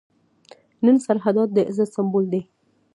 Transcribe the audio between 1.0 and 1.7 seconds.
سرحدات د